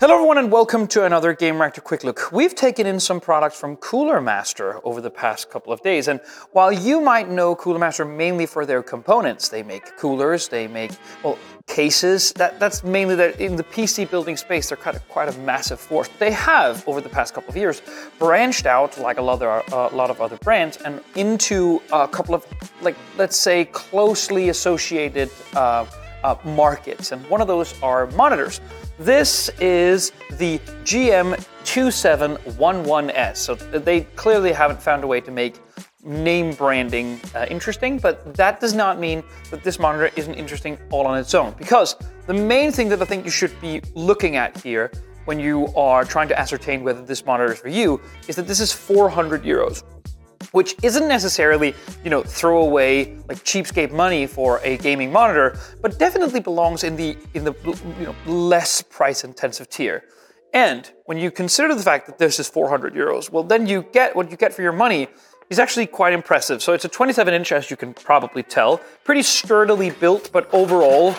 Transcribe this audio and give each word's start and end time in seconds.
Hello 0.00 0.14
everyone 0.14 0.38
and 0.38 0.50
welcome 0.50 0.86
to 0.86 1.04
another 1.04 1.34
Game 1.34 1.56
Gamereactor 1.56 1.84
Quick 1.84 2.04
Look. 2.04 2.32
We've 2.32 2.54
taken 2.54 2.86
in 2.86 2.98
some 2.98 3.20
products 3.20 3.60
from 3.60 3.76
Cooler 3.76 4.18
Master 4.18 4.80
over 4.82 5.02
the 5.02 5.10
past 5.10 5.50
couple 5.50 5.74
of 5.74 5.82
days 5.82 6.08
and 6.08 6.20
while 6.52 6.72
you 6.72 7.02
might 7.02 7.28
know 7.28 7.54
Cooler 7.54 7.78
Master 7.78 8.06
mainly 8.06 8.46
for 8.46 8.64
their 8.64 8.82
components, 8.82 9.50
they 9.50 9.62
make 9.62 9.98
coolers, 9.98 10.48
they 10.48 10.66
make, 10.66 10.92
well, 11.22 11.36
cases, 11.66 12.32
that, 12.32 12.58
that's 12.58 12.82
mainly 12.82 13.14
that 13.14 13.38
in 13.38 13.56
the 13.56 13.62
PC 13.62 14.10
building 14.10 14.38
space, 14.38 14.70
they're 14.70 14.78
kind 14.78 14.96
of 14.96 15.06
quite 15.10 15.28
a 15.28 15.38
massive 15.40 15.78
force. 15.78 16.08
They 16.18 16.30
have, 16.30 16.82
over 16.88 17.02
the 17.02 17.10
past 17.10 17.34
couple 17.34 17.50
of 17.50 17.56
years, 17.58 17.82
branched 18.18 18.64
out 18.64 18.98
like 18.98 19.18
a 19.18 19.22
lot 19.22 19.42
of, 19.42 19.70
uh, 19.70 19.90
a 19.92 19.94
lot 19.94 20.08
of 20.08 20.22
other 20.22 20.38
brands 20.38 20.78
and 20.78 21.02
into 21.14 21.82
a 21.92 22.08
couple 22.08 22.34
of, 22.34 22.46
like, 22.80 22.96
let's 23.18 23.36
say 23.36 23.66
closely 23.66 24.48
associated 24.48 25.30
uh, 25.54 25.84
uh, 26.24 26.34
markets, 26.44 27.12
and 27.12 27.24
one 27.28 27.40
of 27.40 27.46
those 27.46 27.80
are 27.82 28.08
monitors. 28.08 28.60
This 28.98 29.48
is 29.60 30.10
the 30.32 30.58
GM2711S. 30.84 33.36
So 33.36 33.54
they 33.54 34.00
clearly 34.16 34.52
haven't 34.52 34.82
found 34.82 35.04
a 35.04 35.06
way 35.06 35.20
to 35.22 35.30
make 35.30 35.56
name 36.04 36.52
branding 36.54 37.20
uh, 37.34 37.46
interesting, 37.50 37.98
but 37.98 38.34
that 38.34 38.60
does 38.60 38.74
not 38.74 38.98
mean 38.98 39.22
that 39.50 39.62
this 39.62 39.78
monitor 39.78 40.10
isn't 40.16 40.34
interesting 40.34 40.78
all 40.90 41.06
on 41.06 41.18
its 41.18 41.34
own. 41.34 41.54
Because 41.58 41.96
the 42.26 42.34
main 42.34 42.72
thing 42.72 42.88
that 42.90 43.02
I 43.02 43.04
think 43.04 43.24
you 43.24 43.30
should 43.30 43.58
be 43.60 43.82
looking 43.94 44.36
at 44.36 44.56
here 44.62 44.90
when 45.26 45.38
you 45.38 45.66
are 45.76 46.04
trying 46.04 46.28
to 46.28 46.38
ascertain 46.38 46.82
whether 46.82 47.02
this 47.02 47.24
monitor 47.24 47.52
is 47.52 47.58
for 47.58 47.68
you 47.68 48.00
is 48.28 48.36
that 48.36 48.46
this 48.46 48.60
is 48.60 48.72
400 48.72 49.42
euros 49.42 49.82
which 50.52 50.74
isn't 50.82 51.08
necessarily, 51.08 51.74
you 52.04 52.10
know, 52.10 52.22
throw 52.22 52.62
away 52.62 53.16
like 53.28 53.38
cheapskate 53.38 53.92
money 53.92 54.26
for 54.26 54.60
a 54.62 54.76
gaming 54.78 55.12
monitor, 55.12 55.58
but 55.80 55.98
definitely 55.98 56.40
belongs 56.40 56.84
in 56.84 56.96
the 56.96 57.16
in 57.34 57.44
the 57.44 57.54
you 57.98 58.06
know 58.06 58.14
less 58.26 58.82
price 58.82 59.24
intensive 59.24 59.68
tier. 59.68 60.04
And 60.52 60.90
when 61.04 61.18
you 61.18 61.30
consider 61.30 61.74
the 61.74 61.82
fact 61.82 62.06
that 62.06 62.18
this 62.18 62.40
is 62.40 62.48
400 62.48 62.94
euros, 62.94 63.30
well, 63.30 63.44
then 63.44 63.66
you 63.66 63.82
get 63.92 64.16
what 64.16 64.30
you 64.30 64.36
get 64.36 64.52
for 64.52 64.62
your 64.62 64.72
money 64.72 65.08
is 65.48 65.58
actually 65.58 65.86
quite 65.86 66.12
impressive. 66.12 66.62
So 66.62 66.72
it's 66.72 66.84
a 66.84 66.88
27 66.88 67.34
inch, 67.34 67.52
as 67.52 67.70
you 67.70 67.76
can 67.76 67.92
probably 67.92 68.42
tell, 68.42 68.80
pretty 69.04 69.22
sturdily 69.22 69.90
built, 69.90 70.30
but 70.32 70.52
overall 70.54 71.14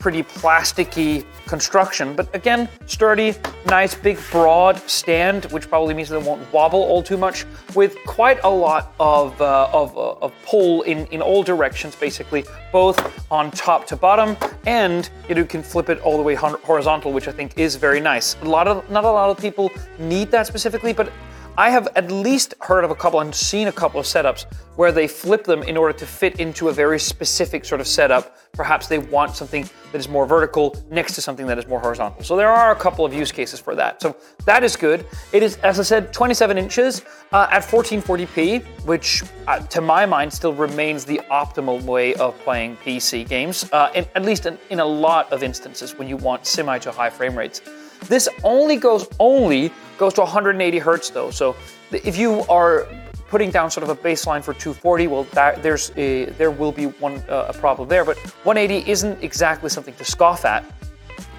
pretty 0.00 0.22
plasticky 0.22 1.24
construction, 1.46 2.16
but 2.16 2.34
again, 2.34 2.68
sturdy, 2.86 3.34
nice, 3.66 3.94
big, 3.94 4.18
broad 4.30 4.78
stand, 4.88 5.44
which 5.46 5.68
probably 5.68 5.92
means 5.92 6.10
it 6.10 6.20
won't 6.22 6.50
wobble 6.52 6.82
all 6.82 7.02
too 7.02 7.18
much, 7.18 7.44
with 7.74 7.96
quite 8.06 8.42
a 8.42 8.50
lot 8.50 8.94
of, 8.98 9.40
uh, 9.40 9.68
of, 9.72 9.96
uh, 9.96 10.12
of 10.22 10.32
pull 10.44 10.82
in, 10.82 11.06
in 11.08 11.20
all 11.20 11.42
directions, 11.42 11.94
basically, 11.94 12.44
both 12.72 12.98
on 13.30 13.50
top 13.50 13.86
to 13.86 13.94
bottom, 13.94 14.36
and 14.66 15.10
you 15.28 15.44
can 15.44 15.62
flip 15.62 15.90
it 15.90 16.00
all 16.00 16.16
the 16.16 16.22
way 16.22 16.34
horizontal, 16.34 17.12
which 17.12 17.28
I 17.28 17.32
think 17.32 17.58
is 17.58 17.76
very 17.76 18.00
nice. 18.00 18.36
A 18.42 18.46
lot 18.46 18.66
of, 18.66 18.88
not 18.90 19.04
a 19.04 19.10
lot 19.10 19.28
of 19.28 19.38
people 19.38 19.70
need 19.98 20.30
that 20.30 20.46
specifically, 20.46 20.94
but 20.94 21.12
I 21.58 21.70
have 21.70 21.88
at 21.96 22.10
least 22.10 22.54
heard 22.60 22.84
of 22.84 22.90
a 22.90 22.94
couple 22.94 23.20
and 23.20 23.34
seen 23.34 23.68
a 23.68 23.72
couple 23.72 24.00
of 24.00 24.06
setups 24.06 24.46
where 24.76 24.92
they 24.92 25.06
flip 25.06 25.44
them 25.44 25.62
in 25.62 25.76
order 25.76 25.96
to 25.98 26.06
fit 26.06 26.40
into 26.40 26.68
a 26.68 26.72
very 26.72 26.98
specific 26.98 27.64
sort 27.64 27.80
of 27.80 27.86
setup. 27.86 28.36
Perhaps 28.52 28.88
they 28.88 28.98
want 28.98 29.36
something 29.36 29.68
that 29.92 29.98
is 29.98 30.08
more 30.08 30.26
vertical 30.26 30.76
next 30.90 31.14
to 31.14 31.20
something 31.20 31.46
that 31.46 31.58
is 31.58 31.66
more 31.66 31.80
horizontal. 31.80 32.22
So 32.22 32.36
there 32.36 32.48
are 32.48 32.72
a 32.72 32.76
couple 32.76 33.04
of 33.04 33.12
use 33.12 33.32
cases 33.32 33.60
for 33.60 33.74
that. 33.74 34.00
So 34.00 34.16
that 34.46 34.64
is 34.64 34.76
good. 34.76 35.04
It 35.32 35.42
is, 35.42 35.56
as 35.58 35.80
I 35.80 35.82
said, 35.82 36.12
27 36.12 36.56
inches 36.56 37.02
uh, 37.32 37.48
at 37.50 37.62
1440p, 37.62 38.62
which 38.86 39.22
uh, 39.46 39.58
to 39.58 39.80
my 39.80 40.06
mind 40.06 40.32
still 40.32 40.54
remains 40.54 41.04
the 41.04 41.20
optimal 41.30 41.82
way 41.82 42.14
of 42.14 42.38
playing 42.40 42.76
PC 42.76 43.28
games, 43.28 43.70
uh, 43.72 43.90
in, 43.94 44.06
at 44.14 44.24
least 44.24 44.46
in, 44.46 44.56
in 44.70 44.80
a 44.80 44.84
lot 44.86 45.30
of 45.32 45.42
instances 45.42 45.98
when 45.98 46.08
you 46.08 46.16
want 46.16 46.46
semi 46.46 46.78
to 46.78 46.92
high 46.92 47.10
frame 47.10 47.36
rates. 47.36 47.60
This 48.06 48.28
only 48.44 48.76
goes 48.76 49.06
only 49.18 49.72
goes 49.98 50.14
to 50.14 50.22
180 50.22 50.78
hertz 50.78 51.10
though. 51.10 51.30
So 51.30 51.56
if 51.92 52.16
you 52.16 52.42
are 52.48 52.86
putting 53.28 53.50
down 53.50 53.70
sort 53.70 53.88
of 53.88 53.90
a 53.90 53.94
baseline 53.94 54.42
for 54.42 54.52
240, 54.52 55.06
well, 55.06 55.24
that, 55.32 55.62
there's 55.62 55.92
a, 55.96 56.26
there 56.30 56.50
will 56.50 56.72
be 56.72 56.86
one 56.86 57.22
uh, 57.28 57.46
a 57.48 57.52
problem 57.52 57.88
there. 57.88 58.04
But 58.04 58.18
180 58.44 58.90
isn't 58.90 59.22
exactly 59.22 59.70
something 59.70 59.94
to 59.94 60.04
scoff 60.04 60.44
at. 60.44 60.64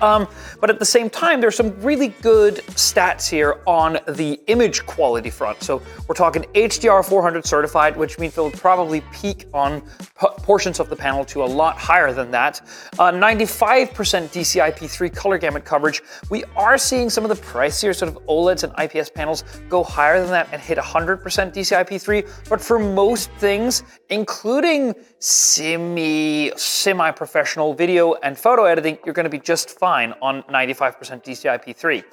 Um, 0.00 0.28
but 0.60 0.70
at 0.70 0.78
the 0.78 0.84
same 0.84 1.10
time, 1.10 1.40
there's 1.40 1.56
some 1.56 1.80
really 1.80 2.08
good 2.22 2.56
stats 2.68 3.28
here 3.28 3.60
on 3.66 3.98
the 4.08 4.40
image 4.46 4.86
quality 4.86 5.30
front. 5.30 5.62
So 5.62 5.82
we're 6.06 6.14
talking 6.14 6.42
HDR 6.54 7.04
400 7.04 7.44
certified, 7.44 7.96
which 7.96 8.18
means 8.18 8.34
they'll 8.34 8.50
probably 8.50 9.00
peak 9.12 9.46
on 9.52 9.82
portions 10.14 10.80
of 10.80 10.88
the 10.88 10.96
panel 10.96 11.24
to 11.26 11.42
a 11.42 11.46
lot 11.46 11.76
higher 11.78 12.12
than 12.12 12.30
that. 12.30 12.60
95% 12.96 14.24
uh, 14.24 14.28
DCI-P3 14.28 15.14
color 15.14 15.38
gamut 15.38 15.64
coverage. 15.64 16.02
We 16.30 16.44
are 16.56 16.78
seeing 16.78 17.10
some 17.10 17.24
of 17.24 17.30
the 17.30 17.42
pricier 17.42 17.94
sort 17.94 18.10
of 18.10 18.18
OLEDs 18.26 18.64
and 18.64 18.72
IPS 18.78 19.10
panels 19.10 19.44
go 19.68 19.82
higher 19.82 20.20
than 20.20 20.30
that 20.30 20.48
and 20.52 20.60
hit 20.60 20.78
100% 20.78 21.22
DCI-P3. 21.22 22.48
But 22.48 22.60
for 22.60 22.78
most 22.78 23.30
things, 23.32 23.82
including 24.10 24.94
semi 25.18 26.52
semi-professional 26.56 27.74
video 27.74 28.14
and 28.14 28.38
photo 28.38 28.64
editing, 28.64 28.98
you're 29.04 29.14
going 29.14 29.24
to 29.24 29.30
be 29.30 29.38
just 29.38 29.70
fine 29.70 29.87
on 30.22 30.42
95% 30.44 31.24
DCI-P3. 31.24 32.04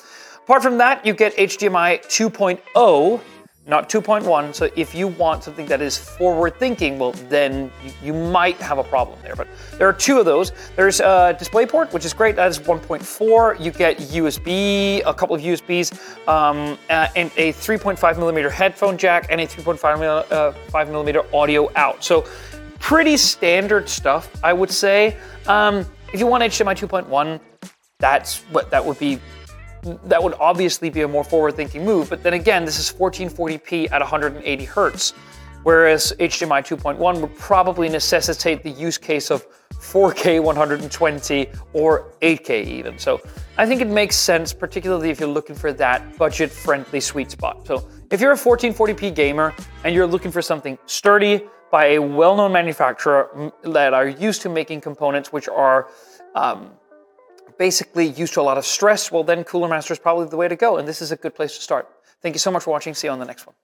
Apart 0.44 0.64
from 0.64 0.78
that, 0.78 1.06
you 1.06 1.14
get 1.14 1.36
HDMI 1.36 2.04
2.0 2.06 3.22
not 3.68 3.90
2.1. 3.90 4.54
So 4.54 4.70
if 4.76 4.94
you 4.94 5.08
want 5.08 5.44
something 5.44 5.66
that 5.68 5.82
is 5.82 5.98
forward 5.98 6.58
thinking, 6.60 7.00
well, 7.00 7.14
then 7.30 7.72
you, 8.04 8.14
might 8.14 8.58
have 8.58 8.78
a 8.78 8.84
problem 8.84 9.18
there. 9.24 9.36
But 9.36 9.48
there 9.78 9.90
are 9.90 9.94
two 9.94 10.20
of 10.20 10.26
those. 10.26 10.52
There's 10.76 11.00
a 11.00 11.36
DisplayPort, 11.40 11.92
which 11.92 12.06
is 12.06 12.14
great. 12.14 12.36
That 12.36 12.48
is 12.48 12.60
1.4. 12.60 13.60
You 13.60 13.72
get 13.72 13.98
USB, 13.98 15.02
a 15.06 15.14
couple 15.14 15.36
of 15.36 15.42
USBs, 15.42 16.28
um, 16.28 16.78
uh, 16.90 17.08
and 17.16 17.32
a 17.38 17.54
3.5 17.54 18.18
millimeter 18.18 18.50
headphone 18.50 18.98
jack, 18.98 19.28
and 19.30 19.42
a 19.42 19.48
3.5 19.48 20.32
uh, 20.32 20.86
millimeter 20.86 21.24
audio 21.36 21.72
out. 21.76 22.04
So 22.04 22.26
pretty 22.80 23.18
standard 23.18 23.90
stuff, 23.90 24.30
I 24.44 24.54
would 24.54 24.70
say. 24.70 25.18
Um, 25.48 25.86
if 26.14 26.20
you 26.20 26.28
want 26.28 26.44
HDMI 26.44 26.76
2.1, 26.78 27.40
that's 28.00 28.40
what 28.52 28.70
that 28.72 28.86
would 28.86 29.00
be 29.00 29.20
that 30.06 30.22
would 30.22 30.34
obviously 30.40 30.90
be 30.90 31.02
a 31.02 31.08
more 31.08 31.24
forward-thinking 31.24 31.86
move. 31.86 32.10
But 32.10 32.24
then 32.24 32.34
again, 32.34 32.66
this 32.66 32.80
is 32.80 32.92
1440p 32.92 33.92
at 33.92 34.02
180 34.02 34.66
hertz, 34.66 35.12
whereas 35.62 36.12
HDMI 36.20 36.66
2.1 36.66 37.22
would 37.22 37.36
probably 37.36 37.88
necessitate 37.88 38.64
the 38.64 38.72
use 38.72 38.98
case 38.98 39.30
of 39.30 39.46
4K 39.74 40.42
120 40.42 41.48
or 41.74 42.12
8K 42.22 42.66
even. 42.66 42.98
So 42.98 43.22
I 43.58 43.68
think 43.68 43.82
it 43.82 43.88
makes 43.88 44.16
sense, 44.16 44.54
particularly 44.54 45.12
if 45.12 45.20
you're 45.20 45.30
looking 45.30 45.56
for 45.56 45.72
that 45.74 46.18
budget-friendly 46.18 47.00
sweet 47.00 47.30
spot. 47.30 47.68
So 47.68 47.88
if 48.10 48.20
you're 48.20 48.32
a 48.32 48.38
1440p 48.38 49.14
gamer 49.14 49.54
and 49.84 49.94
you're 49.94 50.08
looking 50.08 50.32
for 50.32 50.42
something 50.42 50.80
sturdy 50.88 51.44
by 51.72 51.90
a 51.94 52.00
well-known 52.00 52.52
manufacturer 52.52 53.52
that 53.64 53.94
are 53.94 54.08
used 54.08 54.42
to 54.44 54.50
making 54.50 54.82
components 54.82 55.32
which 55.32 55.48
are 55.48 55.90
um, 56.34 56.72
basically 57.58 58.08
used 58.08 58.34
to 58.34 58.42
a 58.42 58.44
lot 58.44 58.58
of 58.58 58.66
stress, 58.66 59.12
well 59.12 59.24
then 59.24 59.44
Cooler 59.44 59.68
Master 59.68 59.94
is 59.94 60.00
probably 60.00 60.28
the 60.28 60.38
way 60.38 60.48
to 60.48 60.56
go, 60.56 60.78
and 60.78 60.88
this 60.88 61.02
is 61.02 61.12
a 61.12 61.16
good 61.16 61.36
place 61.36 61.56
to 61.56 61.62
start. 61.62 61.88
Thank 62.22 62.36
you 62.36 62.40
so 62.40 62.52
much 62.52 62.64
for 62.64 62.72
watching. 62.72 62.94
See 62.94 63.08
you 63.08 63.12
on 63.12 63.20
the 63.20 63.26
next 63.26 63.46
one. 63.46 63.56